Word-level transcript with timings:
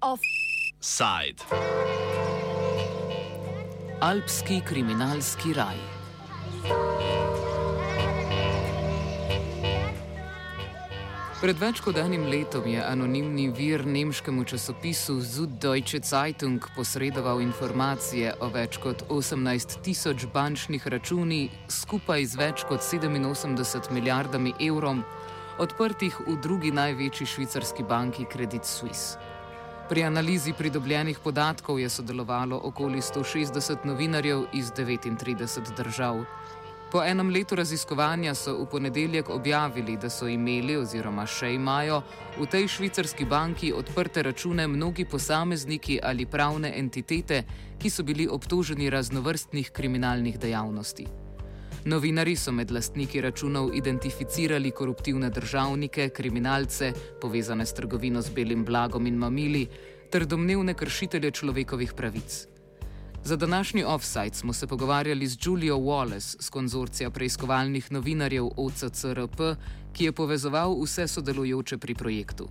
Offside. 0.00 1.44
Alpski 4.00 4.60
kriminalski 4.68 5.52
raj. 5.52 6.01
Pred 11.42 11.58
več 11.58 11.80
kot 11.82 11.96
enim 11.98 12.28
letom 12.30 12.68
je 12.70 12.78
anonimni 12.78 13.48
vir 13.50 13.82
nemškemu 13.82 14.44
časopisu 14.46 15.16
Süddeutsche 15.26 15.98
Zeitung 16.06 16.62
posredoval 16.76 17.42
informacije 17.42 18.36
o 18.46 18.46
več 18.54 18.78
kot 18.78 19.02
18 19.10 19.74
tisoč 19.82 20.28
bančnih 20.30 20.86
računih 20.86 21.56
skupaj 21.66 22.28
z 22.30 22.38
več 22.38 22.62
kot 22.68 22.86
87 22.86 23.90
milijardami 23.90 24.54
evrov, 24.68 25.02
odprtih 25.58 26.20
v 26.28 26.36
drugi 26.46 26.70
največji 26.70 27.26
švicarski 27.34 27.82
banki 27.90 28.28
Credit 28.30 28.62
Suisse. 28.62 29.18
Pri 29.90 30.06
analizi 30.06 30.54
pridobljenih 30.54 31.18
podatkov 31.18 31.82
je 31.82 31.90
sodelovalo 31.90 32.60
okoli 32.70 33.02
160 33.02 33.82
novinarjev 33.82 34.46
iz 34.54 34.70
39 34.70 35.74
držav. 35.74 36.22
Po 36.92 37.00
enem 37.04 37.30
letu 37.32 37.56
raziskovanja 37.56 38.34
so 38.34 38.52
v 38.58 38.66
ponedeljek 38.68 39.28
objavili, 39.30 39.96
da 39.96 40.10
so 40.10 40.26
imeli 40.28 40.74
oziroma 40.76 41.24
še 41.26 41.54
imajo 41.54 42.02
v 42.36 42.44
tej 42.52 42.68
švicarski 42.68 43.24
banki 43.24 43.70
odprte 43.72 44.22
račune 44.22 44.66
mnogi 44.68 45.06
posamezniki 45.08 45.96
ali 46.02 46.26
pravne 46.26 46.74
entitete, 46.76 47.44
ki 47.80 47.90
so 47.90 48.04
bili 48.04 48.28
obtoženi 48.28 48.90
raznovrstnih 48.92 49.72
kriminalnih 49.72 50.36
dejavnosti. 50.38 51.08
Novinari 51.84 52.36
so 52.36 52.52
med 52.52 52.70
lastniki 52.70 53.24
računov 53.24 53.72
identificirali 53.74 54.70
koruptivne 54.70 55.30
državnike, 55.30 56.10
kriminalce, 56.12 56.92
povezane 57.20 57.66
s 57.66 57.72
trgovino 57.72 58.20
z 58.20 58.36
belim 58.36 58.64
blagom 58.68 59.06
in 59.06 59.16
mamili, 59.16 59.64
ter 60.12 60.28
domnevne 60.28 60.74
kršitelje 60.74 61.30
človekovih 61.40 61.96
pravic. 61.96 62.51
Za 63.24 63.36
današnji 63.36 63.84
offside 63.84 64.34
smo 64.34 64.52
se 64.52 64.66
pogovarjali 64.66 65.26
z 65.26 65.38
Julio 65.46 65.76
Wallace 65.76 66.36
z 66.40 66.50
konzorcija 66.50 67.10
preiskovalnih 67.10 67.92
novinarjev 67.92 68.44
OCCRP, 68.56 69.40
ki 69.92 70.04
je 70.04 70.12
povezoval 70.12 70.82
vse 70.82 71.06
sodelujoče 71.08 71.78
pri 71.78 71.94
projektu. 71.94 72.48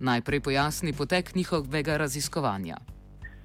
Najprej 0.00 0.40
pojasni 0.40 0.92
potek 0.92 1.34
njihovega 1.34 1.96
raziskovanja. 1.96 2.76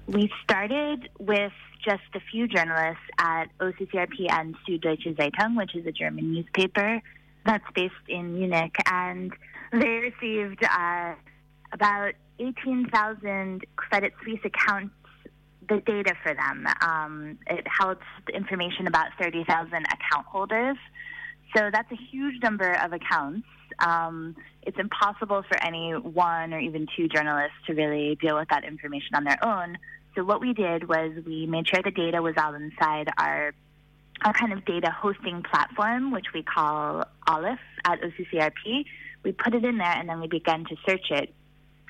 We 0.06 0.28
started 0.44 1.00
with 1.18 1.56
just 1.88 2.10
a 2.14 2.22
few 2.30 2.44
journalists 2.56 3.08
at 3.18 3.48
OCCRP 3.66 4.16
and 4.38 4.54
Süddeutsche 4.64 5.12
Zeitung, 5.20 5.52
which 5.60 5.74
is 5.74 5.86
a 5.86 5.94
German 6.00 6.26
newspaper 6.34 7.00
that's 7.46 7.70
based 7.74 8.06
in 8.08 8.24
Munich, 8.38 8.74
and 8.86 9.32
they 9.80 9.94
received 10.08 10.60
uh, 10.64 11.12
about 11.72 12.14
18,000 12.38 13.66
Credit 13.76 14.12
Suisse 14.24 14.44
accounts 14.44 14.99
the 15.70 15.80
data 15.80 16.14
for 16.22 16.34
them. 16.34 16.66
Um, 16.82 17.38
it 17.46 17.66
held 17.66 17.98
information 18.34 18.86
about 18.86 19.08
30,000 19.20 19.72
account 19.72 20.26
holders. 20.26 20.76
So 21.56 21.70
that's 21.72 21.90
a 21.90 21.96
huge 22.10 22.42
number 22.42 22.72
of 22.72 22.92
accounts. 22.92 23.46
Um, 23.78 24.36
it's 24.62 24.78
impossible 24.78 25.42
for 25.48 25.62
any 25.64 25.92
one 25.92 26.52
or 26.52 26.58
even 26.58 26.86
two 26.96 27.08
journalists 27.08 27.56
to 27.66 27.74
really 27.74 28.16
deal 28.20 28.36
with 28.36 28.48
that 28.50 28.64
information 28.64 29.14
on 29.14 29.24
their 29.24 29.38
own. 29.42 29.78
So 30.14 30.24
what 30.24 30.40
we 30.40 30.52
did 30.52 30.88
was 30.88 31.12
we 31.24 31.46
made 31.46 31.68
sure 31.68 31.80
the 31.82 31.90
data 31.90 32.20
was 32.20 32.34
all 32.36 32.54
inside 32.54 33.08
our 33.16 33.54
our 34.22 34.34
kind 34.34 34.52
of 34.52 34.62
data 34.66 34.90
hosting 34.90 35.42
platform, 35.42 36.10
which 36.10 36.26
we 36.34 36.42
call 36.42 37.04
Olive 37.26 37.58
at 37.86 38.02
OCCRP. 38.02 38.84
We 39.24 39.32
put 39.32 39.54
it 39.54 39.64
in 39.64 39.78
there 39.78 39.96
and 39.96 40.10
then 40.10 40.20
we 40.20 40.26
began 40.26 40.66
to 40.66 40.76
search 40.86 41.10
it. 41.10 41.32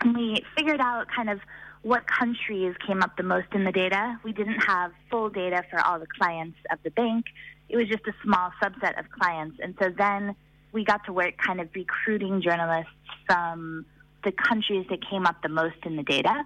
And 0.00 0.16
we 0.16 0.44
figured 0.56 0.80
out 0.80 1.08
kind 1.08 1.28
of 1.28 1.40
what 1.82 2.06
countries 2.06 2.74
came 2.86 3.02
up 3.02 3.16
the 3.16 3.22
most 3.22 3.46
in 3.52 3.64
the 3.64 3.72
data. 3.72 4.18
We 4.22 4.32
didn't 4.32 4.60
have 4.60 4.92
full 5.10 5.30
data 5.30 5.62
for 5.70 5.80
all 5.80 5.98
the 5.98 6.06
clients 6.06 6.58
of 6.70 6.78
the 6.82 6.90
bank. 6.90 7.26
It 7.68 7.76
was 7.76 7.88
just 7.88 8.06
a 8.06 8.12
small 8.22 8.52
subset 8.62 8.98
of 8.98 9.10
clients. 9.10 9.58
And 9.62 9.74
so 9.80 9.90
then 9.96 10.34
we 10.72 10.84
got 10.84 11.04
to 11.06 11.12
work 11.12 11.34
kind 11.38 11.60
of 11.60 11.68
recruiting 11.74 12.42
journalists 12.42 12.92
from 13.26 13.86
the 14.24 14.32
countries 14.32 14.86
that 14.90 14.98
came 15.08 15.26
up 15.26 15.42
the 15.42 15.48
most 15.48 15.76
in 15.84 15.96
the 15.96 16.02
data. 16.02 16.44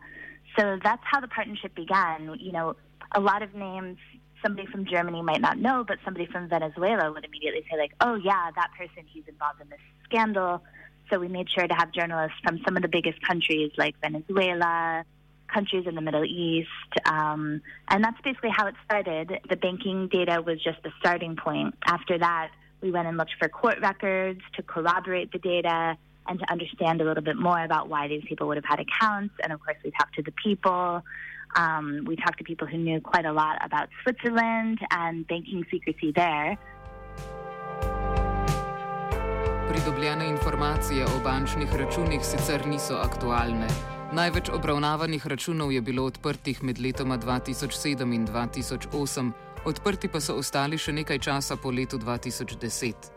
So 0.56 0.78
that's 0.82 1.02
how 1.04 1.20
the 1.20 1.28
partnership 1.28 1.74
began. 1.74 2.36
You 2.38 2.52
know, 2.52 2.76
a 3.12 3.20
lot 3.20 3.42
of 3.42 3.54
names 3.54 3.98
somebody 4.40 4.68
from 4.68 4.84
Germany 4.86 5.22
might 5.22 5.40
not 5.40 5.58
know, 5.58 5.84
but 5.86 5.98
somebody 6.04 6.26
from 6.26 6.48
Venezuela 6.48 7.10
would 7.10 7.24
immediately 7.24 7.64
say, 7.70 7.76
like, 7.78 7.92
oh, 8.00 8.14
yeah, 8.14 8.50
that 8.54 8.70
person, 8.78 9.04
he's 9.10 9.24
involved 9.26 9.60
in 9.60 9.68
this 9.70 9.80
scandal. 10.04 10.62
So 11.10 11.18
we 11.18 11.28
made 11.28 11.50
sure 11.50 11.66
to 11.66 11.74
have 11.74 11.92
journalists 11.92 12.38
from 12.44 12.60
some 12.64 12.76
of 12.76 12.82
the 12.82 12.88
biggest 12.88 13.20
countries 13.22 13.72
like 13.76 13.94
Venezuela, 14.00 15.04
countries 15.54 15.84
in 15.86 15.94
the 15.94 16.00
Middle 16.08 16.24
East. 16.24 16.92
Um, 17.06 17.42
and 17.88 17.98
that's 18.04 18.20
basically 18.28 18.52
how 18.58 18.66
it 18.66 18.74
started. 18.84 19.26
The 19.48 19.56
banking 19.56 20.08
data 20.08 20.42
was 20.48 20.56
just 20.68 20.82
the 20.82 20.92
starting 21.00 21.36
point. 21.36 21.74
After 21.86 22.18
that, 22.18 22.48
we 22.82 22.90
went 22.90 23.06
and 23.08 23.16
looked 23.16 23.34
for 23.38 23.48
court 23.48 23.78
records 23.80 24.40
to 24.56 24.62
corroborate 24.62 25.32
the 25.32 25.38
data 25.38 25.96
and 26.26 26.38
to 26.38 26.46
understand 26.50 27.00
a 27.00 27.04
little 27.04 27.22
bit 27.22 27.36
more 27.36 27.62
about 27.68 27.88
why 27.88 28.08
these 28.08 28.24
people 28.28 28.46
would 28.48 28.56
have 28.56 28.70
had 28.74 28.80
accounts. 28.86 29.34
And 29.42 29.52
of 29.52 29.58
course, 29.64 29.76
we 29.84 29.90
talked 29.98 30.14
to 30.16 30.22
the 30.22 30.32
people. 30.32 31.02
Um, 31.56 32.04
we 32.06 32.16
talked 32.16 32.38
to 32.38 32.44
people 32.44 32.66
who 32.66 32.78
knew 32.78 33.00
quite 33.00 33.26
a 33.26 33.32
lot 33.32 33.56
about 33.64 33.88
Switzerland 34.02 34.78
and 34.90 35.26
banking 35.26 35.64
secrecy 35.70 36.12
there. 36.12 36.56
Pridobljene 39.68 40.26
informacije 40.28 41.04
o 41.04 41.20
bančnih 41.24 41.68
računih 41.76 42.20
sicer 42.24 42.66
niso 42.66 42.94
aktualne. 42.94 43.68
Največ 44.14 44.48
obravnavanih 44.54 45.26
računov 45.26 45.72
je 45.72 45.80
bilo 45.82 46.04
odprtih 46.06 46.62
med 46.62 46.78
letoma 46.78 47.16
2007 47.18 48.14
in 48.14 48.26
2008, 48.26 49.30
odprti 49.66 50.08
pa 50.08 50.20
so 50.22 50.36
ostali 50.38 50.78
še 50.78 50.92
nekaj 50.94 51.18
časa 51.18 51.56
po 51.58 51.72
letu 51.74 51.98
2010. 51.98 53.10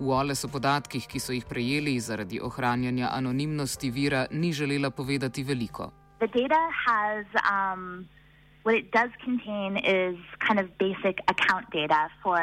V 0.00 0.08
Ole 0.08 0.32
so 0.32 0.48
podatkih, 0.48 1.04
ki 1.04 1.20
so 1.20 1.36
jih 1.36 1.44
prejeli 1.44 2.00
zaradi 2.00 2.40
ohranjanja 2.40 3.10
anonimnosti 3.12 3.90
vira, 3.90 4.24
ni 4.30 4.52
želela 4.52 4.90
povedati 4.90 5.44
veliko. 5.44 5.90
The 6.24 6.28
data 6.32 6.62
has, 6.86 7.26
um, 7.44 8.08
what 8.64 8.74
it 8.74 8.88
does 8.90 9.12
contain 9.20 9.76
is 9.76 10.16
kind 10.40 10.56
of 10.56 10.72
basic 10.78 11.20
account 11.28 11.68
data 11.76 12.08
for 12.22 12.40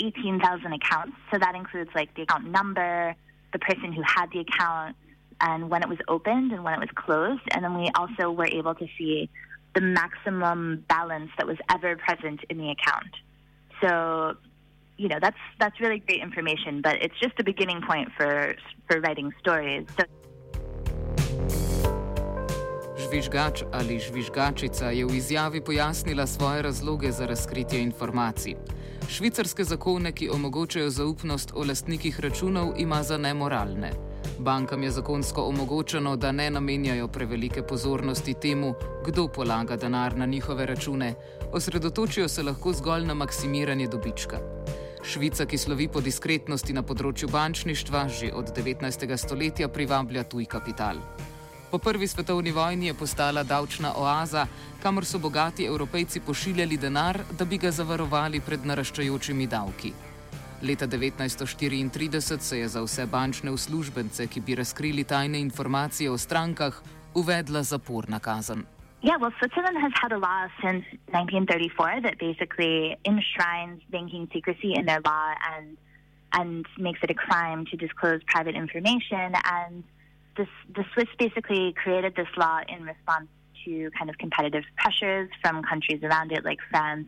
18,000 0.00 0.72
accounts. 0.72 1.12
So 1.28 1.36
that 1.36 1.52
includes 1.54 1.92
like 1.94 2.08
the 2.16 2.22
account 2.22 2.48
number, 2.48 3.12
the 3.52 3.60
person 3.60 3.92
who 3.92 4.00
had 4.16 4.32
the 4.32 4.40
account, 4.48 4.96
and 5.40 5.70
when 5.70 5.82
it 5.82 5.88
was 5.88 5.98
opened 6.08 6.52
and 6.52 6.64
when 6.64 6.74
it 6.74 6.80
was 6.80 6.90
closed. 6.94 7.42
And 7.52 7.64
then 7.64 7.74
we 7.76 7.90
also 7.94 8.30
were 8.30 8.46
able 8.46 8.74
to 8.74 8.86
see 8.96 9.30
the 9.74 9.80
maximum 9.80 10.84
balance 10.88 11.30
that 11.38 11.46
was 11.46 11.56
ever 11.70 11.96
present 11.96 12.40
in 12.50 12.58
the 12.58 12.70
account. 12.70 13.12
So, 13.80 14.34
you 14.96 15.08
know, 15.08 15.18
that's 15.20 15.38
that's 15.60 15.78
really 15.80 16.00
great 16.00 16.22
information, 16.22 16.82
but 16.82 16.96
it's 17.00 17.18
just 17.20 17.34
a 17.38 17.44
beginning 17.44 17.82
point 17.82 18.08
for 18.16 18.54
for 18.88 19.00
writing 19.00 19.32
stories. 19.40 19.86
So, 19.96 20.04
Žvižgač 22.98 23.62
ali 23.72 23.96
žvižgačica 23.98 24.90
je 24.90 25.06
v 25.06 25.16
izjavi 25.16 25.60
pojasnila 25.64 26.26
svoje 26.26 26.62
razloge 26.62 27.12
za 27.12 27.26
razkritje 27.26 27.80
informacij. 27.82 28.54
Švicarske 29.08 29.64
zakone, 29.64 30.12
ki 30.12 30.28
omogočajo 30.28 30.90
zaupnost 30.90 31.52
o 31.54 31.64
lastnikih 31.64 32.20
računov, 32.20 32.74
ima 32.76 33.02
za 33.02 33.16
nemoralne. 33.16 34.07
Bankam 34.38 34.82
je 34.82 34.90
zakonsko 34.90 35.42
omogočeno, 35.42 36.16
da 36.16 36.32
ne 36.32 36.50
namenjajo 36.50 37.08
prevelike 37.08 37.62
pozornosti 37.62 38.34
temu, 38.34 38.74
kdo 39.06 39.28
polaga 39.28 39.76
denar 39.76 40.16
na 40.16 40.26
njihove 40.26 40.66
račune, 40.66 41.14
osredotočijo 41.52 42.28
se 42.28 42.42
lahko 42.42 42.72
zgolj 42.72 43.06
na 43.06 43.14
maksimiranje 43.14 43.88
dobička. 43.88 44.38
Švica, 45.02 45.46
ki 45.46 45.58
slovi 45.58 45.88
po 45.88 46.00
diskretnosti 46.00 46.72
na 46.72 46.82
področju 46.82 47.28
bančništva, 47.28 48.08
že 48.08 48.30
od 48.32 48.52
19. 48.56 49.16
stoletja 49.16 49.68
privablja 49.68 50.22
tuj 50.24 50.46
kapital. 50.46 51.02
Po 51.70 51.78
prvi 51.78 52.06
svetovni 52.08 52.52
vojni 52.52 52.86
je 52.86 52.94
postala 52.94 53.42
davčna 53.42 53.94
oaza, 53.96 54.46
kamor 54.82 55.04
so 55.04 55.18
bogati 55.18 55.66
evropejci 55.66 56.20
pošiljali 56.20 56.76
denar, 56.76 57.20
da 57.38 57.44
bi 57.44 57.58
ga 57.58 57.70
zavarovali 57.70 58.40
pred 58.40 58.66
naraščajočimi 58.66 59.46
davki. 59.46 59.92
Leta 60.62 60.86
1934 60.86 62.40
se 62.40 62.58
je 62.58 62.68
za 62.68 62.82
vse 62.82 63.06
bančne 63.06 63.50
uslužbence, 63.50 64.26
ki 64.26 64.40
bi 64.40 64.54
razkrili 64.54 65.04
tajne 65.04 65.40
informacije 65.40 66.10
o 66.10 66.18
strankah, 66.18 66.82
uvedla 67.14 67.62
zaporna 67.62 68.18
kazen. 68.18 68.64
Yeah, 69.02 69.20
well, 69.20 69.30
Switzerland 69.38 69.78
has 69.78 69.92
had 70.02 70.12
a 70.12 70.18
law 70.18 70.50
since 70.60 70.84
1934 71.14 72.00
that 72.02 72.18
basically 72.18 72.96
enshrines 73.04 73.80
banking 73.90 74.26
secrecy 74.32 74.74
in 74.74 74.86
their 74.86 75.00
law 75.04 75.28
and 75.52 75.76
and 76.32 76.66
makes 76.76 77.00
it 77.02 77.10
a 77.10 77.14
crime 77.14 77.64
to 77.70 77.76
disclose 77.76 78.20
private 78.26 78.56
information. 78.56 79.28
And 79.58 79.84
this, 80.36 80.48
the 80.74 80.84
Swiss 80.92 81.08
basically 81.18 81.72
created 81.82 82.16
this 82.16 82.28
law 82.36 82.58
in 82.68 82.82
response 82.82 83.28
to 83.64 83.90
kind 83.96 84.10
of 84.10 84.18
competitive 84.18 84.64
pressures 84.76 85.30
from 85.40 85.62
countries 85.62 86.02
around 86.02 86.32
it, 86.32 86.44
like 86.44 86.58
France 86.70 87.06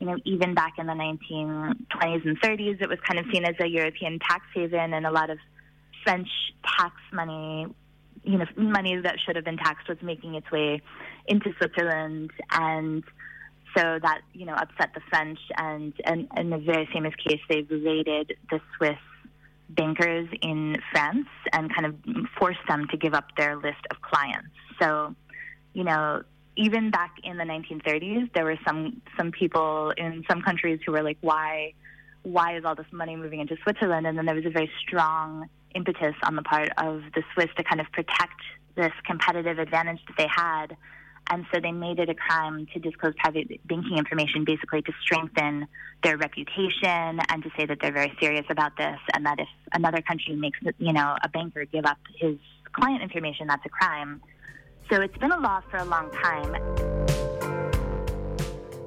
you 0.00 0.06
know, 0.06 0.16
even 0.24 0.54
back 0.54 0.74
in 0.78 0.86
the 0.86 0.92
1920s 0.92 2.26
and 2.26 2.40
30s, 2.40 2.80
it 2.80 2.88
was 2.88 2.98
kind 3.06 3.18
of 3.18 3.26
seen 3.32 3.44
as 3.44 3.54
a 3.60 3.66
European 3.66 4.18
tax 4.18 4.44
haven, 4.54 4.94
and 4.94 5.06
a 5.06 5.10
lot 5.10 5.30
of 5.30 5.38
French 6.04 6.28
tax 6.78 6.94
money, 7.12 7.66
you 8.22 8.38
know, 8.38 8.46
money 8.56 8.96
that 8.96 9.16
should 9.24 9.36
have 9.36 9.44
been 9.44 9.56
taxed 9.56 9.88
was 9.88 9.98
making 10.02 10.34
its 10.34 10.50
way 10.50 10.80
into 11.26 11.52
Switzerland, 11.58 12.30
and 12.52 13.02
so 13.76 13.98
that 14.02 14.20
you 14.32 14.46
know 14.46 14.54
upset 14.54 14.94
the 14.94 15.00
French. 15.10 15.38
And, 15.56 15.92
and 16.04 16.28
in 16.36 16.52
a 16.52 16.58
very 16.58 16.88
famous 16.92 17.14
case, 17.16 17.40
they 17.48 17.62
raided 17.62 18.36
the 18.50 18.60
Swiss 18.76 18.98
bankers 19.68 20.28
in 20.42 20.76
France 20.92 21.28
and 21.52 21.74
kind 21.74 21.86
of 21.86 21.94
forced 22.38 22.60
them 22.68 22.86
to 22.90 22.96
give 22.96 23.14
up 23.14 23.26
their 23.36 23.56
list 23.56 23.84
of 23.90 24.00
clients. 24.00 24.48
So, 24.80 25.14
you 25.74 25.84
know, 25.84 26.22
even 26.58 26.90
back 26.90 27.14
in 27.22 27.38
the 27.38 27.44
1930s, 27.44 28.32
there 28.34 28.44
were 28.44 28.58
some 28.66 29.00
some 29.16 29.30
people 29.30 29.92
in 29.96 30.24
some 30.28 30.42
countries 30.42 30.80
who 30.84 30.92
were 30.92 31.02
like, 31.02 31.18
"Why, 31.20 31.72
why 32.22 32.56
is 32.56 32.64
all 32.64 32.74
this 32.74 32.92
money 32.92 33.14
moving 33.16 33.40
into 33.40 33.56
Switzerland?" 33.62 34.06
And 34.06 34.18
then 34.18 34.26
there 34.26 34.34
was 34.34 34.44
a 34.44 34.50
very 34.50 34.70
strong 34.80 35.48
impetus 35.74 36.16
on 36.24 36.34
the 36.34 36.42
part 36.42 36.70
of 36.76 37.02
the 37.14 37.22
Swiss 37.32 37.48
to 37.56 37.62
kind 37.62 37.80
of 37.80 37.86
protect 37.92 38.40
this 38.74 38.92
competitive 39.06 39.58
advantage 39.60 40.00
that 40.08 40.16
they 40.18 40.26
had, 40.26 40.76
and 41.30 41.46
so 41.52 41.60
they 41.60 41.70
made 41.70 42.00
it 42.00 42.08
a 42.08 42.14
crime 42.14 42.66
to 42.72 42.80
disclose 42.80 43.14
private 43.18 43.60
banking 43.66 43.96
information, 43.96 44.44
basically 44.44 44.82
to 44.82 44.92
strengthen 45.00 45.68
their 46.02 46.16
reputation 46.16 47.20
and 47.30 47.42
to 47.44 47.50
say 47.56 47.66
that 47.66 47.78
they're 47.80 47.92
very 47.92 48.12
serious 48.20 48.46
about 48.50 48.76
this, 48.76 48.98
and 49.14 49.24
that 49.26 49.38
if 49.38 49.48
another 49.72 50.02
country 50.02 50.34
makes 50.34 50.58
you 50.78 50.92
know 50.92 51.16
a 51.22 51.28
banker 51.28 51.64
give 51.66 51.86
up 51.86 51.98
his 52.16 52.36
client 52.72 53.00
information, 53.00 53.46
that's 53.46 53.64
a 53.64 53.68
crime. 53.68 54.20
So 54.90 55.02
it's 55.02 55.18
been 55.18 55.32
a 55.32 55.36
law 55.36 55.60
for 55.70 55.76
a 55.76 55.84
long 55.84 56.08
time. 56.10 56.52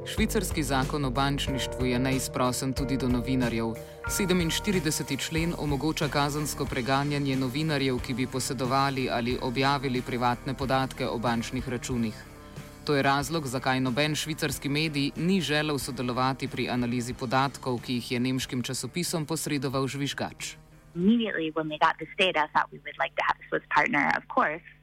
Švicarski 0.05 0.63
zakon 0.63 1.05
o 1.05 1.09
bančništvu 1.09 1.85
je 1.85 1.99
neizprosen 1.99 2.73
tudi 2.73 2.97
do 2.97 3.07
novinarjev. 3.07 3.65
47. 4.07 5.19
člen 5.19 5.53
omogoča 5.57 6.07
kazansko 6.07 6.65
preganjanje 6.65 7.35
novinarjev, 7.35 7.99
ki 7.99 8.13
bi 8.13 8.27
posedovali 8.27 9.09
ali 9.11 9.37
objavili 9.41 10.01
privatne 10.01 10.53
podatke 10.53 11.07
o 11.07 11.17
bančnih 11.17 11.69
računih. 11.69 12.25
To 12.85 12.95
je 12.95 13.01
razlog, 13.01 13.47
zakaj 13.47 13.79
noben 13.79 14.15
švicarski 14.15 14.69
medij 14.69 15.11
ni 15.15 15.41
želel 15.41 15.77
sodelovati 15.77 16.47
pri 16.47 16.69
analizi 16.69 17.13
podatkov, 17.13 17.81
ki 17.81 17.93
jih 17.93 18.11
je 18.11 18.19
nemškim 18.19 18.63
časopisom 18.63 19.25
posredoval 19.25 19.87
žvižgač. 19.87 20.55
Immediately, 20.95 21.51
when 21.55 21.69
we 21.69 21.77
got 21.77 21.95
this 22.01 22.13
data, 22.17 22.39
I 22.45 22.47
thought 22.53 22.67
we 22.71 22.79
would 22.83 22.99
like 23.03 23.15
to 23.15 23.23
have 23.27 23.37
a 23.39 23.45
Swiss 23.49 23.65
partner, 23.75 24.11
of 24.17 24.23
course. 24.35 24.80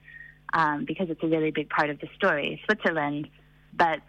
Um, 0.52 0.84
because 0.84 1.10
it's 1.10 1.22
a 1.22 1.26
really 1.26 1.50
big 1.50 1.68
part 1.68 1.90
of 1.90 2.00
the 2.00 2.08
story, 2.16 2.60
Switzerland. 2.64 3.28
But 3.74 4.00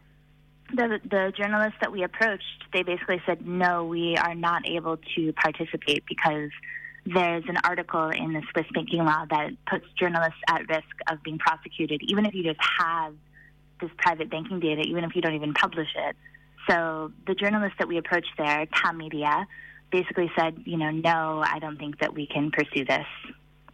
the, 0.74 1.00
the 1.03 1.33
journalists 1.38 1.77
that 1.81 1.91
we 1.91 2.03
approached, 2.03 2.44
they 2.74 2.83
basically 2.83 3.21
said, 3.25 3.45
no, 3.45 3.86
we 3.86 4.15
are 4.18 4.36
not 4.36 4.68
able 4.68 4.97
to 5.15 5.33
participate 5.33 6.03
because 6.07 6.50
there's 7.06 7.44
an 7.47 7.57
article 7.63 8.09
in 8.09 8.33
the 8.33 8.41
Swiss 8.51 8.65
banking 8.74 9.03
law 9.03 9.25
that 9.30 9.51
puts 9.69 9.86
journalists 9.97 10.39
at 10.47 10.68
risk 10.69 10.95
of 11.09 11.24
being 11.24 11.39
prosecuted, 11.39 12.01
even 12.07 12.25
if 12.25 12.33
you 12.33 12.44
just 12.44 12.59
have 12.80 13.13
this 13.81 13.89
private 13.97 14.30
banking 14.30 14.59
data, 14.59 14.81
even 14.81 15.03
if 15.03 15.15
you 15.15 15.21
don't 15.21 15.36
even 15.36 15.53
publish 15.53 15.88
it. 15.95 16.15
So 16.69 17.12
the 17.25 17.33
journalists 17.33 17.77
that 17.80 17.88
we 17.88 17.97
approached 17.97 18.31
there, 18.38 18.65
Tamedia, 18.68 19.45
basically 19.91 20.31
said, 20.38 20.62
you 20.65 20.77
know, 20.77 20.91
no, 20.91 21.44
I 21.45 21.59
don't 21.59 21.77
think 21.77 22.00
that 22.00 22.13
we 22.13 22.27
can 22.27 22.51
pursue 22.51 22.86
this. 22.86 23.07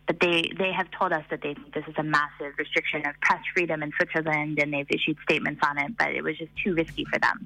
But 0.07 0.19
they, 0.19 0.51
they 0.57 0.71
have 0.71 0.89
told 0.91 1.11
us 1.11 1.23
that 1.29 1.41
they 1.41 1.53
think 1.53 1.73
this 1.73 1.87
is 1.87 1.95
a 1.97 2.03
massive 2.03 2.53
restriction 2.57 3.01
of 3.05 3.13
press 3.21 3.41
freedom 3.53 3.81
in 3.83 3.91
Switzerland 3.97 4.59
and 4.61 4.73
they've 4.73 4.89
issued 4.89 5.17
statements 5.23 5.61
on 5.67 5.77
it, 5.77 5.97
but 5.97 6.09
it 6.13 6.23
was 6.23 6.37
just 6.37 6.51
too 6.63 6.73
risky 6.73 7.05
for 7.11 7.19
them. 7.19 7.37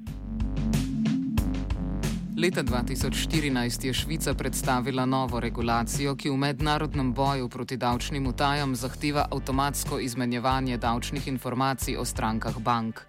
Leta 2.40 2.64
2014 2.64 3.88
je 3.88 3.94
Švica 3.94 4.34
predstavila 4.34 5.06
novo 5.06 5.40
regulacijo, 5.40 6.16
ki 6.16 6.30
v 6.30 6.38
mednarodnem 6.38 7.14
boju 7.14 7.50
proti 7.50 7.78
davčnim 7.78 8.28
utajam 8.28 8.76
zahteva 8.76 9.26
avtomatsko 9.32 10.00
izmenjevanje 10.00 10.78
davčnih 10.78 11.28
informacij 11.28 11.98
o 11.98 12.06
strankah 12.06 12.60
bank. 12.60 13.02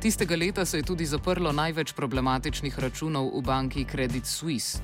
Tistega 0.00 0.36
leta 0.36 0.64
se 0.64 0.78
je 0.78 0.82
tudi 0.82 1.04
zaprlo 1.04 1.52
največ 1.52 1.92
problematičnih 1.92 2.78
računov 2.78 3.28
v 3.36 3.42
banki 3.42 3.84
Credit 3.84 4.26
Suisse. 4.26 4.80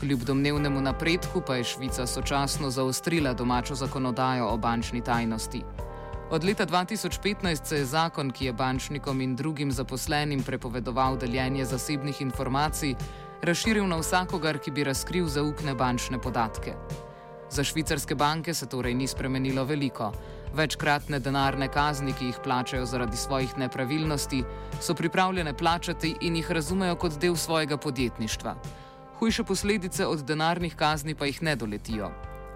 Kljub 0.00 0.20
domnevnemu 0.20 0.80
napredku 0.80 1.40
pa 1.46 1.56
je 1.56 1.64
Švica 1.64 2.06
sočasno 2.06 2.70
zaostrila 2.70 3.32
domačo 3.32 3.74
zakonodajo 3.74 4.48
o 4.48 4.56
bančni 4.56 5.00
tajnosti. 5.04 5.62
Od 6.30 6.44
leta 6.44 6.66
2015 6.66 7.64
se 7.64 7.76
je 7.76 7.84
zakon, 7.84 8.30
ki 8.30 8.44
je 8.44 8.52
bančnikom 8.52 9.20
in 9.20 9.36
drugim 9.36 9.72
zaposlenim 9.72 10.42
prepovedoval 10.42 11.16
deljenje 11.16 11.64
zasebnih 11.64 12.20
informacij, 12.20 12.94
razširil 13.42 13.86
na 13.86 13.96
vsakogar, 13.96 14.58
ki 14.58 14.70
bi 14.70 14.84
razkril 14.84 15.28
zaupne 15.28 15.74
bančne 15.74 16.18
podatke. 16.18 16.74
Za 17.50 17.64
švicarske 17.64 18.14
banke 18.14 18.54
se 18.54 18.66
torej 18.66 18.94
ni 18.94 19.06
spremenilo 19.06 19.64
veliko. 19.64 20.12
Večkratne 20.54 21.18
denarne 21.18 21.68
kazni, 21.68 22.12
ki 22.12 22.24
jih 22.24 22.40
plačajo 22.44 22.86
zaradi 22.86 23.16
svojih 23.16 23.58
nepravilnosti, 23.58 24.44
so 24.80 24.94
pripravljene 24.94 25.54
plačati 25.54 26.16
in 26.20 26.36
jih 26.36 26.50
razumejo 26.50 26.96
kot 26.96 27.20
del 27.20 27.36
svojega 27.36 27.76
podjetništva. 27.76 28.56
Hujše 29.18 29.44
posledice 29.44 30.06
od 30.06 30.24
denarnih 30.26 30.74
kazni 30.74 31.14
pa 31.14 31.26
jih 31.26 31.42
ne 31.42 31.56
doletijo. 31.56 32.10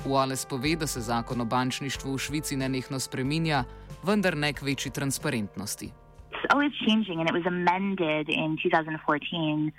Wallace 0.05 0.49
pove, 0.49 0.76
da 0.76 0.87
se 0.87 1.00
zakon 1.00 1.40
o 1.40 1.44
bančništvu 1.44 2.14
v 2.14 2.19
Švici 2.19 2.56
nenehno 2.56 2.99
spreminja, 3.00 3.64
vendar 4.02 4.37
ne 4.37 4.52
k 4.52 4.62
večji 4.62 4.90
transparentnosti. 4.93 5.90
Always 6.50 6.72
changing, 6.87 7.20
and 7.20 7.28
it 7.31 7.34
was 7.34 7.46
amended 7.46 8.28
in 8.28 8.56
2014 8.62 9.72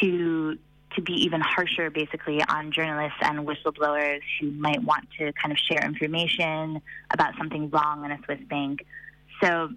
to 0.00 0.56
to 0.96 1.02
be 1.02 1.12
even 1.26 1.40
harsher, 1.40 1.90
basically, 1.90 2.38
on 2.56 2.72
journalists 2.72 3.20
and 3.20 3.46
whistleblowers 3.46 4.24
who 4.40 4.50
might 4.50 4.82
want 4.82 5.04
to 5.18 5.32
kind 5.40 5.52
of 5.52 5.58
share 5.58 5.84
information 5.84 6.80
about 7.10 7.32
something 7.38 7.70
wrong 7.70 8.04
in 8.04 8.10
a 8.10 8.18
Swiss 8.24 8.40
bank. 8.48 8.86
So, 9.42 9.68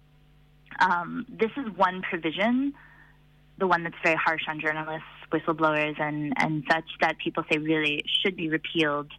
um, 0.80 1.26
this 1.28 1.52
is 1.58 1.66
one 1.76 2.02
provision, 2.02 2.74
the 3.58 3.68
one 3.68 3.84
that's 3.84 4.02
very 4.04 4.16
harsh 4.16 4.46
on 4.48 4.60
journalists 4.60 5.21
whistleblowers 5.32 6.00
and, 6.00 6.34
and 6.38 6.64
such 6.70 6.86
that 7.02 7.18
people 7.18 7.44
say 7.52 7.58
really 7.58 8.04
should 8.22 8.36
be 8.36 8.50
repealed, 8.50 9.12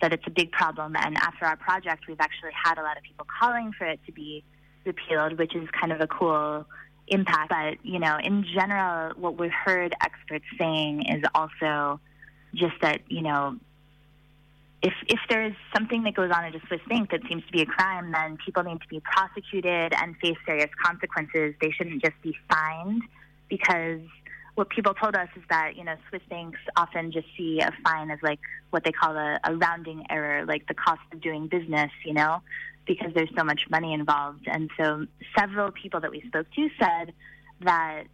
that 0.00 0.12
it's 0.12 0.26
a 0.26 0.30
big 0.30 0.50
problem. 0.52 0.94
And 0.96 1.16
after 1.16 1.44
our 1.44 1.56
project, 1.56 2.04
we've 2.08 2.20
actually 2.20 2.52
had 2.52 2.78
a 2.78 2.82
lot 2.82 2.96
of 2.96 3.02
people 3.02 3.26
calling 3.40 3.72
for 3.76 3.86
it 3.86 4.00
to 4.06 4.12
be 4.12 4.44
repealed, 4.84 5.38
which 5.38 5.54
is 5.54 5.68
kind 5.78 5.92
of 5.92 6.00
a 6.00 6.06
cool 6.06 6.66
impact. 7.06 7.50
But, 7.50 7.84
you 7.84 7.98
know, 7.98 8.18
in 8.22 8.44
general, 8.54 9.12
what 9.16 9.38
we've 9.38 9.50
heard 9.50 9.94
experts 10.00 10.44
saying 10.58 11.04
is 11.08 11.22
also 11.34 12.00
just 12.54 12.74
that, 12.80 13.00
you 13.08 13.22
know, 13.22 13.56
if 14.80 14.94
if 15.08 15.18
there 15.28 15.44
is 15.44 15.54
something 15.74 16.04
that 16.04 16.14
goes 16.14 16.30
on 16.30 16.44
at 16.44 16.54
a 16.54 16.60
Swiss 16.68 16.80
bank 16.88 17.10
that 17.10 17.20
seems 17.28 17.44
to 17.46 17.52
be 17.52 17.62
a 17.62 17.66
crime, 17.66 18.12
then 18.12 18.38
people 18.44 18.62
need 18.62 18.80
to 18.80 18.88
be 18.88 19.00
prosecuted 19.00 19.92
and 19.92 20.16
face 20.18 20.36
serious 20.46 20.70
consequences. 20.80 21.54
They 21.60 21.72
shouldn't 21.72 22.02
just 22.02 22.14
be 22.22 22.36
fined 22.48 23.02
because 23.48 24.00
what 24.58 24.70
people 24.70 24.92
told 24.92 25.14
us 25.14 25.28
is 25.36 25.42
that 25.50 25.76
you 25.76 25.84
know 25.84 25.94
Swiss 26.08 26.22
banks 26.28 26.58
often 26.76 27.12
just 27.12 27.28
see 27.36 27.60
a 27.60 27.70
fine 27.84 28.10
as 28.10 28.18
like 28.24 28.40
what 28.70 28.82
they 28.82 28.90
call 28.90 29.16
a, 29.16 29.38
a 29.44 29.54
rounding 29.54 30.04
error, 30.10 30.44
like 30.46 30.66
the 30.66 30.74
cost 30.74 31.00
of 31.12 31.20
doing 31.20 31.46
business, 31.46 31.92
you 32.04 32.12
know, 32.12 32.42
because 32.84 33.12
there's 33.14 33.30
so 33.38 33.44
much 33.44 33.60
money 33.70 33.94
involved. 33.94 34.48
And 34.48 34.68
so 34.76 35.06
several 35.38 35.70
people 35.70 36.00
that 36.00 36.10
we 36.10 36.22
spoke 36.26 36.46
to 36.56 36.68
said 36.76 37.12
that 37.60 38.04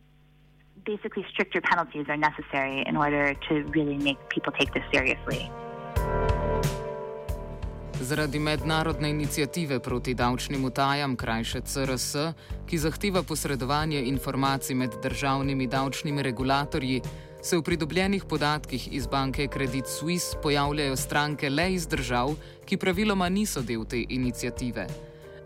basically 0.85 1.25
stricter 1.33 1.63
penalties 1.63 2.05
are 2.09 2.17
necessary 2.19 2.85
in 2.87 2.99
order 2.99 3.35
to 3.49 3.63
really 3.63 3.97
make 3.97 4.19
people 4.29 4.53
take 4.53 4.73
this 4.75 4.85
seriously. 4.93 5.51
Zaradi 8.05 8.39
mednarodne 8.39 9.11
inicijative 9.11 9.79
proti 9.81 10.15
davčnim 10.15 10.65
utajam, 10.65 11.17
krajše 11.17 11.61
CRS, 11.61 12.17
ki 12.67 12.79
zahteva 12.79 13.23
posredovanje 13.23 14.03
informacij 14.03 14.77
med 14.77 14.91
državnimi 15.03 15.67
davčnimi 15.67 16.23
regulatorji, 16.23 17.01
se 17.43 17.57
v 17.57 17.63
pridobljenih 17.63 18.25
podatkih 18.25 18.93
iz 18.93 19.07
banke 19.07 19.49
Credit 19.53 19.89
Suisse 19.89 20.37
pojavljajo 20.43 20.97
stranke 20.97 21.51
le 21.51 21.73
iz 21.73 21.87
držav, 21.87 22.35
ki 22.67 22.77
praviloma 22.77 23.29
niso 23.29 23.63
del 23.63 23.85
te 23.89 24.05
inicijative. 24.09 24.87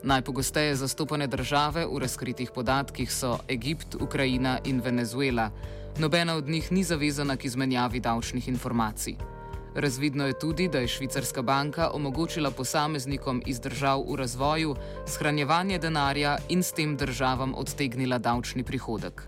Najpogosteje 0.02 0.74
zastopane 0.74 1.26
države 1.26 1.86
v 1.86 1.98
razkritih 1.98 2.50
podatkih 2.54 3.12
so 3.12 3.38
Egipt, 3.48 3.94
Ukrajina 4.00 4.58
in 4.64 4.80
Venezuela. 4.80 5.50
Nobena 5.98 6.34
od 6.34 6.48
njih 6.48 6.72
ni 6.72 6.84
zavezana 6.84 7.36
k 7.36 7.44
izmenjavi 7.44 8.00
davčnih 8.00 8.48
informacij. 8.48 9.37
Razvidno 9.78 10.26
je 10.26 10.38
tudi, 10.38 10.68
da 10.68 10.78
je 10.78 10.88
švicarska 10.88 11.42
banka 11.42 11.90
omogočila 11.94 12.50
posameznikom 12.50 13.42
iz 13.46 13.60
držav 13.60 14.00
v 14.10 14.16
razvoju 14.16 14.74
shranjevanje 15.06 15.78
denarja 15.78 16.36
in 16.48 16.62
s 16.62 16.72
tem 16.72 16.96
državam 16.96 17.54
odtegnila 17.54 18.18
davčni 18.18 18.64
prihodek. 18.64 19.22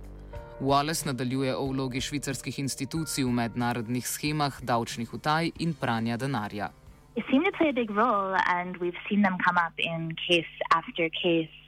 Wallace 0.60 1.06
nadaljuje 1.06 1.56
o 1.56 1.66
vlogi 1.66 2.00
švicarskih 2.00 2.58
institucij 2.58 3.24
v 3.24 3.30
mednarodnih 3.30 4.08
schemah 4.08 4.62
davčnih 4.62 5.14
utaj 5.14 5.50
in 5.58 5.74
pranja 5.74 6.16
denarja. 6.16 6.70
It 7.16 7.24
seemed 7.30 7.46
to 7.46 7.58
play 7.58 7.70
a 7.70 7.72
big 7.72 7.90
role, 7.90 8.34
and 8.46 8.76
we've 8.76 9.00
seen 9.08 9.22
them 9.22 9.38
come 9.46 9.58
up 9.66 9.74
in 9.78 10.16
case 10.26 10.54
after 10.74 11.10
case 11.22 11.59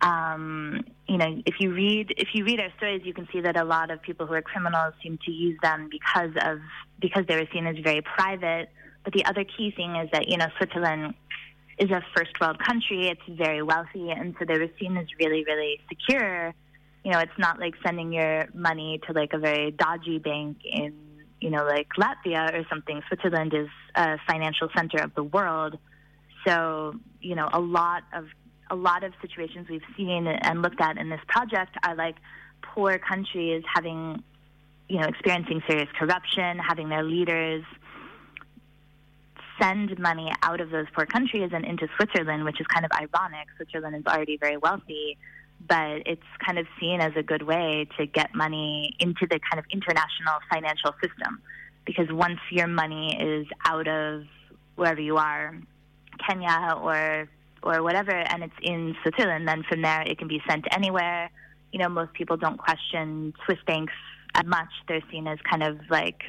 Um, 0.00 0.84
you 1.08 1.16
know, 1.16 1.42
if 1.46 1.54
you 1.60 1.72
read 1.72 2.12
if 2.16 2.28
you 2.34 2.44
read 2.44 2.60
our 2.60 2.72
stories, 2.76 3.02
you 3.04 3.14
can 3.14 3.28
see 3.32 3.40
that 3.40 3.56
a 3.56 3.64
lot 3.64 3.90
of 3.90 4.02
people 4.02 4.26
who 4.26 4.34
are 4.34 4.42
criminals 4.42 4.94
seem 5.02 5.18
to 5.24 5.30
use 5.30 5.58
them 5.62 5.88
because 5.90 6.30
of 6.42 6.58
because 7.00 7.24
they 7.26 7.36
were 7.36 7.48
seen 7.52 7.66
as 7.66 7.76
very 7.82 8.02
private. 8.02 8.68
But 9.04 9.12
the 9.12 9.24
other 9.24 9.44
key 9.44 9.70
thing 9.70 9.96
is 9.96 10.10
that 10.12 10.28
you 10.28 10.36
know 10.36 10.46
Switzerland 10.58 11.14
is 11.78 11.90
a 11.90 12.02
first 12.16 12.38
world 12.40 12.58
country. 12.58 13.08
It's 13.08 13.22
very 13.28 13.62
wealthy, 13.62 14.10
and 14.10 14.34
so 14.38 14.44
they 14.44 14.58
were 14.58 14.70
seen 14.78 14.96
as 14.96 15.06
really 15.18 15.44
really 15.44 15.80
secure. 15.88 16.54
You 17.04 17.12
know, 17.12 17.18
it's 17.18 17.38
not 17.38 17.60
like 17.60 17.74
sending 17.84 18.12
your 18.12 18.46
money 18.54 19.00
to 19.06 19.12
like 19.12 19.32
a 19.32 19.38
very 19.38 19.70
dodgy 19.70 20.18
bank 20.18 20.58
in 20.64 20.94
you 21.40 21.50
know 21.50 21.64
like 21.64 21.88
Latvia 21.98 22.52
or 22.52 22.66
something. 22.68 23.02
Switzerland 23.08 23.54
is 23.54 23.68
a 23.94 24.18
financial 24.26 24.68
center 24.74 24.98
of 24.98 25.14
the 25.14 25.22
world. 25.22 25.78
So, 26.46 26.94
you 27.20 27.34
know, 27.34 27.48
a 27.52 27.60
lot 27.60 28.02
of 28.12 28.26
a 28.70 28.74
lot 28.74 29.04
of 29.04 29.12
situations 29.20 29.68
we've 29.68 29.82
seen 29.96 30.26
and 30.26 30.62
looked 30.62 30.80
at 30.80 30.96
in 30.98 31.08
this 31.08 31.20
project 31.26 31.76
are 31.84 31.94
like 31.94 32.16
poor 32.62 32.98
countries 32.98 33.62
having, 33.72 34.22
you 34.88 35.00
know, 35.00 35.06
experiencing 35.06 35.62
serious 35.68 35.88
corruption, 35.98 36.58
having 36.58 36.88
their 36.88 37.02
leaders 37.02 37.64
send 39.60 39.96
money 39.98 40.32
out 40.42 40.60
of 40.60 40.70
those 40.70 40.86
poor 40.94 41.06
countries 41.06 41.50
and 41.52 41.64
into 41.64 41.86
Switzerland, 41.96 42.44
which 42.44 42.60
is 42.60 42.66
kind 42.66 42.84
of 42.84 42.90
ironic. 42.92 43.46
Switzerland 43.56 43.96
is 43.96 44.06
already 44.06 44.36
very 44.36 44.56
wealthy, 44.56 45.16
but 45.68 46.02
it's 46.06 46.22
kind 46.44 46.58
of 46.58 46.66
seen 46.80 47.00
as 47.00 47.12
a 47.16 47.22
good 47.22 47.42
way 47.42 47.86
to 47.98 48.06
get 48.06 48.34
money 48.34 48.94
into 48.98 49.26
the 49.30 49.38
kind 49.50 49.58
of 49.58 49.64
international 49.70 50.38
financial 50.50 50.92
system. 51.02 51.40
Because 51.86 52.06
once 52.10 52.40
your 52.50 52.66
money 52.66 53.16
is 53.20 53.46
out 53.66 53.86
of 53.86 54.24
wherever 54.74 55.00
you 55.00 55.16
are, 55.18 55.54
Kenya 56.26 56.74
or 56.80 57.28
or 57.64 57.82
whatever, 57.82 58.12
and 58.12 58.44
it's 58.44 58.60
in 58.62 58.94
Switzerland, 59.02 59.48
then 59.48 59.64
from 59.68 59.82
there 59.82 60.02
it 60.02 60.18
can 60.18 60.28
be 60.28 60.40
sent 60.48 60.64
anywhere. 60.70 61.30
You 61.72 61.78
know, 61.80 61.88
most 61.88 62.12
people 62.12 62.36
don't 62.36 62.58
question 62.58 63.32
Swiss 63.44 63.58
banks 63.66 63.92
as 64.34 64.44
much. 64.46 64.68
They're 64.86 65.02
seen 65.10 65.26
as 65.26 65.38
kind 65.50 65.62
of 65.62 65.78
like 65.90 66.20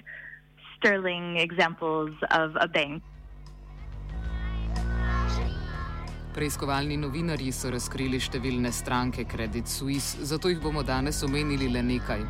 sterling 0.78 1.38
examples 1.38 2.12
of 2.32 2.56
a 2.60 2.68
bank. 2.68 3.04
Preiskovalni 6.36 6.98
novinarji 7.00 7.54
so 7.56 7.70
razkrili 7.72 8.18
številne 8.20 8.68
stranke 8.76 9.24
Credit 9.24 9.70
Suisse, 9.72 10.26
zato 10.28 10.52
jih 10.52 10.60
bomo 10.60 10.84
danes 10.84 11.22
omenili 11.24 11.70
le 11.72 11.80
nekaj. 11.80 12.26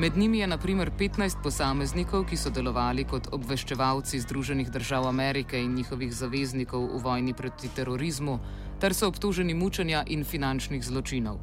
Med 0.00 0.16
njimi 0.16 0.38
je 0.38 0.46
naprimer 0.46 0.90
15 0.98 1.42
posameznikov, 1.42 2.22
ki 2.24 2.36
so 2.36 2.48
delovali 2.50 3.02
kot 3.04 3.26
obveščevalci 3.36 4.20
Združenih 4.20 4.70
držav 4.72 5.04
Amerike 5.08 5.58
in 5.60 5.74
njihovih 5.76 6.14
zaveznikov 6.16 6.86
v 6.94 7.00
vojni 7.04 7.34
proti 7.36 7.68
terorizmu, 7.68 8.38
ter 8.80 8.94
so 8.96 9.10
obtoženi 9.12 9.54
mučenja 9.54 10.00
in 10.06 10.24
finančnih 10.24 10.84
zločinov. 10.84 11.36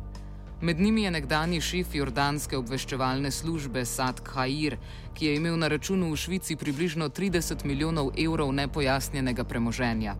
Med 0.62 0.80
njimi 0.80 1.04
je 1.04 1.12
nekdani 1.12 1.62
šef 1.62 1.94
jordanske 1.96 2.58
obveščevalne 2.58 3.32
službe 3.32 3.86
Sad 3.86 4.24
Khair, 4.26 4.80
ki 5.14 5.26
je 5.26 5.36
imel 5.38 5.60
na 5.62 5.68
računu 5.68 6.10
v 6.12 6.18
Švici 6.18 6.56
približno 6.56 7.10
30 7.10 7.66
milijonov 7.66 8.10
evrov 8.18 8.56
nepojasnjenega 8.58 9.44
premoženja. 9.44 10.16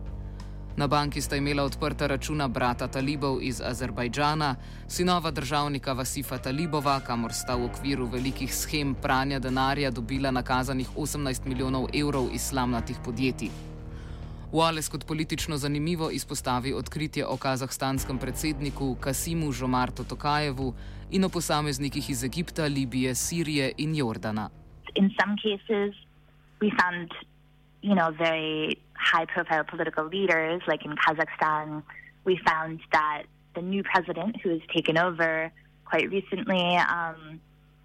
Na 0.78 0.86
banki 0.86 1.20
sta 1.20 1.36
imela 1.36 1.64
odprta 1.64 2.06
računa 2.06 2.46
brata 2.48 2.86
talibov 2.88 3.40
iz 3.42 3.60
Azerbajdžana, 3.60 4.54
sinova 4.88 5.30
državnika 5.30 5.92
Vasifa 5.92 6.38
Talibova, 6.38 7.00
kamor 7.00 7.32
sta 7.34 7.56
v 7.56 7.64
okviru 7.66 8.06
velikih 8.06 8.54
schem 8.54 8.92
pranja 8.94 9.40
denarja 9.42 9.90
dobila 9.90 10.30
nakazanih 10.30 10.88
18 10.96 11.46
milijonov 11.46 11.88
evrov 11.94 12.28
iz 12.32 12.42
slamnatih 12.42 12.96
podjetij. 13.04 13.50
Wallace 14.52 14.90
kot 14.90 15.06
politično 15.06 15.56
zanimivo 15.56 16.10
izpostavi 16.10 16.72
odkritje 16.72 17.26
o 17.26 17.36
kazahstanskem 17.36 18.18
predsedniku 18.18 18.94
Kasimu 19.00 19.52
Žomartu 19.52 20.04
Tokajevu 20.04 20.74
in 21.10 21.24
o 21.24 21.28
posameznikih 21.28 22.10
iz 22.10 22.24
Egipta, 22.24 22.66
Libije, 22.66 23.14
Sirije 23.14 23.72
in 23.76 23.94
Jordana. 23.94 24.48
In 24.94 25.10
some 25.18 25.34
cases 25.42 25.94
we 26.60 26.70
found 26.70 27.10
you 27.82 27.94
know, 27.94 28.10
very 28.10 28.78
high 28.94 29.24
profile 29.26 29.64
political 29.64 30.04
leaders, 30.04 30.62
like 30.66 30.84
in 30.84 30.94
Kazakhstan, 30.96 31.82
we 32.24 32.40
found 32.46 32.80
that 32.92 33.24
the 33.54 33.62
new 33.62 33.82
president 33.82 34.36
who 34.42 34.50
has 34.50 34.60
taken 34.74 34.98
over 34.98 35.50
quite 35.84 36.10
recently, 36.10 36.76
um, 36.76 37.40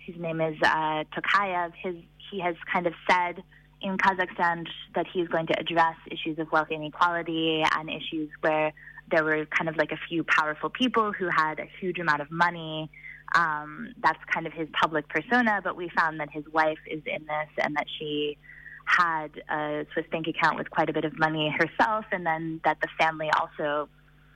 whose 0.05 0.17
name 0.19 0.41
is 0.41 0.57
uh, 0.61 1.03
Tokayev, 1.15 1.73
his, 1.81 1.95
he 2.31 2.39
has 2.41 2.55
kind 2.71 2.87
of 2.87 2.93
said 3.09 3.43
in 3.81 3.97
Kazakhstan 3.97 4.65
that 4.95 5.05
he's 5.11 5.27
going 5.27 5.47
to 5.47 5.59
address 5.59 5.95
issues 6.09 6.39
of 6.39 6.51
wealth 6.51 6.71
inequality 6.71 7.63
and 7.75 7.89
issues 7.89 8.29
where 8.41 8.73
there 9.11 9.23
were 9.23 9.45
kind 9.45 9.69
of 9.69 9.77
like 9.77 9.91
a 9.91 9.99
few 10.09 10.23
powerful 10.23 10.69
people 10.69 11.11
who 11.11 11.27
had 11.29 11.59
a 11.59 11.67
huge 11.79 11.99
amount 11.99 12.21
of 12.21 12.31
money. 12.31 12.89
Um, 13.35 13.93
that's 14.01 14.19
kind 14.33 14.47
of 14.47 14.53
his 14.53 14.67
public 14.79 15.07
persona, 15.09 15.59
but 15.63 15.75
we 15.75 15.89
found 15.89 16.19
that 16.19 16.29
his 16.31 16.43
wife 16.51 16.77
is 16.89 17.01
in 17.05 17.25
this 17.25 17.49
and 17.57 17.75
that 17.75 17.87
she 17.99 18.37
had 18.85 19.41
a 19.49 19.85
Swiss 19.93 20.05
bank 20.11 20.27
account 20.27 20.57
with 20.57 20.69
quite 20.69 20.89
a 20.89 20.93
bit 20.93 21.05
of 21.05 21.17
money 21.17 21.49
herself, 21.49 22.05
and 22.11 22.25
then 22.25 22.61
that 22.63 22.77
the 22.81 22.87
family 22.99 23.29
also, 23.39 23.89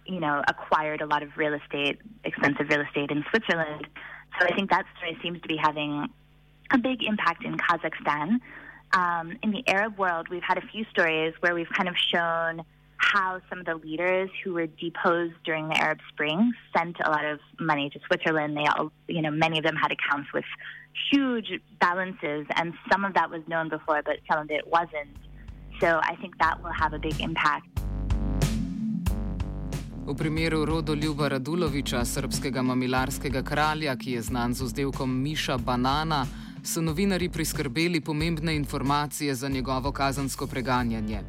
you 0.06 0.20
know, 0.20 0.42
acquired 0.48 1.02
a 1.02 1.06
lot 1.06 1.24
of 1.24 1.30
real 1.38 1.54
estate, 1.54 2.00
expensive 2.24 2.68
real 2.70 2.82
estate 2.82 3.12
in 3.12 3.24
Switzerland. 3.30 3.88
So 4.40 4.48
I 4.48 4.56
think 4.56 4.70
that 4.70 4.86
story 4.98 5.18
seems 5.22 5.42
to 5.42 5.48
be 5.48 5.58
having 5.58 6.08
a 6.72 6.78
big 6.78 7.04
impact 7.04 7.44
in 7.44 7.58
Kazakhstan. 7.58 8.40
Um, 8.94 9.38
in 9.44 9.52
the 9.52 9.68
Arab 9.68 9.98
world, 9.98 10.28
we've 10.30 10.44
had 10.44 10.58
a 10.58 10.68
few 10.68 10.86
stories 10.92 11.34
where 11.42 11.54
we've 11.54 11.70
kind 11.70 11.90
of 11.90 11.96
shown 11.98 12.64
how 13.14 13.40
some 13.50 13.60
of 13.60 13.66
the 13.66 13.76
leaders 13.76 14.30
who 14.44 14.54
were 14.54 14.68
deposed 14.68 15.36
during 15.46 15.70
the 15.70 15.78
Arab 15.78 16.00
Spring 16.12 16.52
sent 16.76 16.96
a 17.06 17.10
lot 17.10 17.26
of 17.26 17.40
money 17.60 17.90
to 17.90 18.00
Switzerland. 18.08 18.58
They 18.58 18.66
all, 18.66 18.92
you 19.08 19.22
know, 19.22 19.32
many 19.32 19.58
of 19.58 19.64
them 19.64 19.76
had 19.76 19.92
accounts 19.92 20.30
with 20.34 20.46
huge 21.12 21.50
balances, 21.80 22.46
and 22.56 22.74
some 22.92 23.06
of 23.06 23.14
that 23.14 23.30
was 23.30 23.42
known 23.48 23.70
before, 23.70 24.02
but 24.04 24.18
some 24.30 24.40
of 24.40 24.50
it 24.52 24.66
wasn't. 24.68 25.14
So 25.80 26.00
I 26.12 26.16
think 26.22 26.38
that 26.40 26.56
will 26.64 26.78
have 26.84 26.94
a 26.94 27.00
big 27.00 27.20
impact. 27.22 27.68
V 30.08 30.16
primeru 30.16 30.66
Rodoljuba 30.66 31.28
Raduloviča, 31.28 32.06
srpskega 32.06 32.62
mamilarskega 32.64 33.44
kralja, 33.44 33.96
ki 33.96 34.12
je 34.12 34.22
znan 34.22 34.54
z 34.54 34.64
vzdevkom 34.64 35.12
Miša 35.24 35.58
Banana, 35.58 36.26
so 36.64 36.82
novinari 36.82 37.30
priskrbeli 37.30 38.02
pomembne 38.02 38.56
informacije 38.56 39.36
za 39.36 39.50
njegovo 39.50 39.92
kazansko 39.92 40.48
preganjanje. 40.48 41.20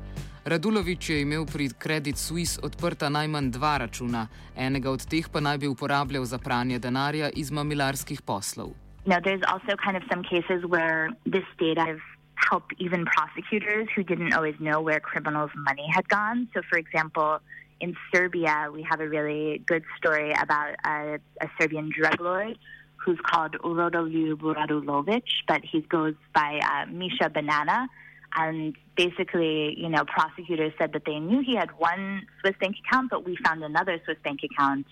Radulovič 0.48 1.10
je 1.12 1.20
imel 1.20 1.44
pri 1.44 1.68
Credit 1.76 2.16
Suisse 2.16 2.56
odprta 2.64 3.12
najmanj 3.12 3.50
dva 3.52 3.84
računa, 3.84 4.24
enega 4.56 4.88
od 4.88 5.04
teh 5.04 5.28
pa 5.28 5.44
naj 5.44 5.58
bi 5.60 5.68
uporabljal 5.68 6.24
za 6.24 6.38
pranje 6.40 6.78
denarja 6.80 7.28
iz 7.36 7.50
mamilarskih 7.52 8.22
poslov. 8.24 8.72
Now, 9.04 9.20
there's 9.20 9.44
also 9.44 9.76
kind 9.76 9.96
of 10.00 10.04
some 10.08 10.24
cases 10.24 10.64
where 10.64 11.12
this 11.28 11.44
data 11.60 11.84
has 11.84 12.00
helped 12.48 12.72
even 12.80 13.04
prosecutors 13.04 13.88
who 13.94 14.02
didn't 14.02 14.32
always 14.32 14.56
know 14.56 14.80
where 14.80 15.00
criminals' 15.00 15.52
money 15.68 15.84
had 15.96 16.08
gone. 16.08 16.48
So, 16.54 16.64
for 16.70 16.78
example, 16.80 17.44
in 17.84 17.92
Serbia, 18.08 18.72
we 18.72 18.82
have 18.88 19.00
a 19.00 19.08
really 19.08 19.60
good 19.68 19.84
story 19.98 20.32
about 20.32 20.72
a, 20.84 21.20
a 21.44 21.48
Serbian 21.60 21.92
drug 21.92 22.20
lord 22.20 22.56
who's 22.96 23.20
called 23.20 23.52
Rodoljub 23.60 24.40
Radulovic, 24.40 25.28
but 25.46 25.60
he 25.62 25.80
goes 25.82 26.16
by 26.34 26.60
uh, 26.64 26.86
Misha 26.88 27.28
Banana. 27.28 27.88
And 28.34 28.76
basically, 28.96 29.74
you 29.78 29.88
know, 29.88 30.04
prosecutors 30.04 30.72
said 30.78 30.92
that 30.92 31.02
they 31.06 31.18
knew 31.18 31.40
he 31.40 31.56
had 31.56 31.70
one 31.78 32.26
Swiss 32.40 32.54
bank 32.60 32.76
account, 32.86 33.10
but 33.10 33.24
we 33.24 33.36
found 33.44 33.64
another 33.64 34.00
Swiss 34.04 34.18
bank 34.22 34.40
account 34.44 34.86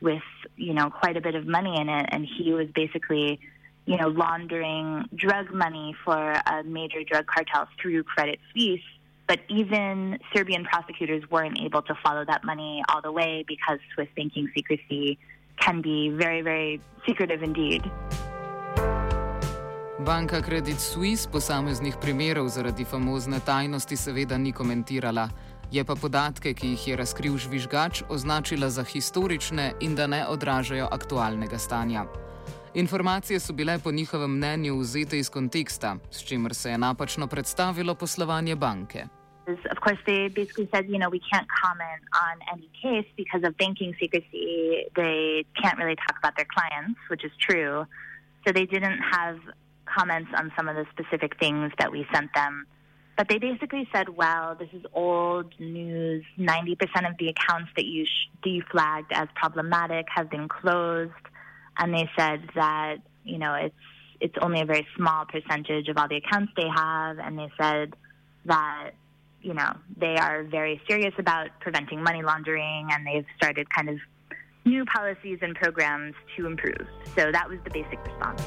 with 0.00 0.22
you 0.56 0.72
know 0.72 0.90
quite 0.90 1.16
a 1.16 1.20
bit 1.20 1.34
of 1.34 1.46
money 1.46 1.78
in 1.78 1.88
it, 1.88 2.06
and 2.10 2.26
he 2.26 2.52
was 2.52 2.68
basically 2.74 3.38
you 3.86 3.96
know 3.96 4.08
laundering 4.08 5.08
drug 5.14 5.52
money 5.52 5.94
for 6.04 6.32
a 6.32 6.62
major 6.64 7.04
drug 7.04 7.26
cartel 7.26 7.68
through 7.80 8.02
Credit 8.04 8.38
Suisse. 8.52 8.80
But 9.26 9.40
even 9.48 10.18
Serbian 10.34 10.64
prosecutors 10.64 11.22
weren't 11.30 11.60
able 11.60 11.82
to 11.82 11.94
follow 12.02 12.24
that 12.24 12.42
money 12.42 12.82
all 12.88 13.00
the 13.00 13.12
way 13.12 13.44
because 13.46 13.78
Swiss 13.94 14.08
banking 14.16 14.50
secrecy 14.56 15.18
can 15.60 15.82
be 15.82 16.08
very, 16.08 16.42
very 16.42 16.80
secretive 17.06 17.42
indeed. 17.42 17.88
Banka 20.00 20.40
Credit 20.40 20.80
Suisse 20.80 21.28
posameznih 21.28 21.96
primerov 22.00 22.48
zaradi 22.48 22.84
famozne 22.84 23.40
tajnosti 23.44 23.96
seveda 23.96 24.38
ni 24.38 24.52
komentirala. 24.52 25.28
je 25.70 25.84
pa 25.84 25.94
podatke, 25.94 26.54
ki 26.54 26.66
jih 26.66 26.88
je 26.88 26.96
razkril 26.96 27.36
žvižgač, 27.36 28.02
označila 28.08 28.70
za 28.70 28.84
historične 28.84 29.72
in 29.80 29.94
da 29.94 30.06
ne 30.06 30.26
odražajo 30.26 30.88
aktualnega 30.90 31.58
stanja. 31.58 32.04
Informacije 32.74 33.40
so 33.40 33.52
bile 33.52 33.78
po 33.78 33.92
njihovem 33.92 34.30
mnenju 34.30 34.78
vzete 34.78 35.18
iz 35.18 35.30
konteksta, 35.30 35.96
s 36.10 36.24
čimer 36.24 36.54
se 36.54 36.70
je 36.70 36.78
napačno 36.78 37.26
predstavilo 37.26 37.94
poslovanje 37.94 38.56
banke. 38.56 39.04
Of 39.46 39.78
course, 39.84 40.00
they 40.06 40.28
basically 40.28 40.68
said, 40.72 40.84
you 40.88 40.98
know, 40.98 41.10
we 41.10 41.20
can't 41.30 41.48
comment 41.62 42.02
on 42.26 42.34
any 42.54 42.68
case 42.82 43.08
because 43.16 43.42
of 43.48 43.52
banking 43.56 43.92
secrecy. 44.02 44.46
They 44.94 45.44
can't 45.60 45.78
really 45.78 45.96
talk 45.96 46.16
about 46.22 46.34
their 46.38 46.50
clients, 46.56 46.98
which 47.10 47.24
is 47.24 47.32
true. 47.46 47.86
So 48.42 48.52
they 48.52 48.66
didn't 48.74 49.00
have 49.16 49.36
comments 49.94 50.30
on 50.36 50.52
some 50.56 50.68
of 50.68 50.76
the 50.76 50.86
specific 50.90 51.38
things 51.38 51.72
that 51.78 51.90
we 51.90 52.06
sent 52.12 52.30
them. 52.34 52.66
But 53.16 53.28
they 53.28 53.38
basically 53.38 53.86
said, 53.92 54.08
well, 54.08 54.56
this 54.58 54.70
is 54.72 54.82
old 54.94 55.52
news. 55.58 56.24
90% 56.38 56.72
of 57.06 57.18
the 57.18 57.28
accounts 57.28 57.70
that 57.76 57.84
you 57.84 58.06
deflagged 58.42 59.12
as 59.12 59.28
problematic 59.34 60.06
have 60.14 60.30
been 60.30 60.48
closed. 60.48 61.12
And 61.76 61.92
they 61.92 62.08
said 62.16 62.48
that, 62.54 62.96
you 63.24 63.38
know, 63.38 63.54
it's, 63.54 63.74
it's 64.20 64.34
only 64.40 64.62
a 64.62 64.64
very 64.64 64.86
small 64.96 65.26
percentage 65.26 65.88
of 65.88 65.98
all 65.98 66.08
the 66.08 66.16
accounts 66.16 66.52
they 66.56 66.68
have. 66.74 67.18
And 67.18 67.38
they 67.38 67.50
said 67.60 67.94
that, 68.46 68.92
you 69.42 69.52
know, 69.52 69.76
they 69.98 70.16
are 70.16 70.44
very 70.44 70.80
serious 70.88 71.12
about 71.18 71.48
preventing 71.60 72.02
money 72.02 72.22
laundering 72.22 72.88
and 72.90 73.06
they've 73.06 73.26
started 73.36 73.68
kind 73.68 73.90
of 73.90 73.98
new 74.64 74.84
policies 74.86 75.38
and 75.42 75.54
programs 75.54 76.14
to 76.36 76.46
improve. 76.46 76.86
So 77.16 77.30
that 77.32 77.50
was 77.50 77.58
the 77.64 77.70
basic 77.70 78.02
response. 78.04 78.42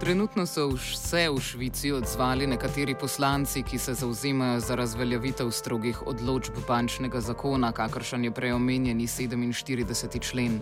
Trenutno 0.00 0.44
so 0.46 0.68
vse 0.68 1.30
v 1.32 1.40
Švici 1.40 1.92
odzvali 1.92 2.46
nekateri 2.46 2.94
poslanci, 2.94 3.62
ki 3.62 3.78
se 3.78 3.94
zauzemajo 3.94 4.60
za 4.60 4.74
razveljavitev 4.74 5.50
strogih 5.50 6.02
odločb 6.06 6.52
bančnega 6.68 7.20
zakona, 7.20 7.72
kakršen 7.72 8.24
je 8.24 8.30
preomenjeni 8.30 9.06
47. 9.06 10.20
člen. 10.20 10.60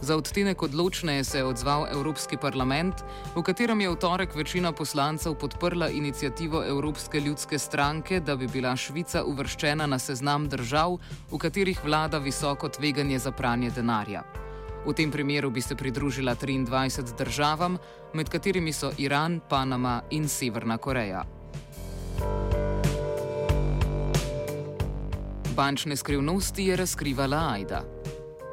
Za 0.00 0.16
odtenek 0.16 0.62
odločneje 0.62 1.24
se 1.24 1.38
je 1.38 1.44
odzval 1.44 1.86
Evropski 1.92 2.36
parlament, 2.36 2.94
v 3.36 3.42
katerem 3.42 3.80
je 3.80 3.90
v 3.90 3.96
torek 3.96 4.34
večina 4.34 4.72
poslancev 4.72 5.34
podprla 5.34 5.88
inicijativo 5.88 6.64
Evropske 6.66 7.20
ljudske 7.20 7.58
stranke, 7.58 8.20
da 8.20 8.36
bi 8.36 8.46
bila 8.46 8.76
Švica 8.76 9.24
uvrščena 9.24 9.86
na 9.86 9.98
seznam 9.98 10.48
držav, 10.48 10.98
v 11.30 11.38
katerih 11.38 11.84
vlada 11.84 12.18
visoko 12.18 12.68
tveganje 12.68 13.18
za 13.18 13.30
pranje 13.30 13.70
denarja. 13.70 14.41
V 14.86 14.92
tem 14.92 15.10
primeru 15.10 15.50
bi 15.50 15.60
se 15.60 15.76
pridružila 15.76 16.34
23 16.34 17.16
državam, 17.16 17.78
med 18.14 18.28
katerimi 18.28 18.72
so 18.72 18.90
Iran, 18.98 19.40
Panama 19.48 20.02
in 20.10 20.28
Severna 20.28 20.78
Koreja. 20.78 21.24
Bančne 25.56 25.96
skrivnosti 25.96 26.66
je 26.66 26.76
razkrivala 26.76 27.48
Aida. 27.52 28.01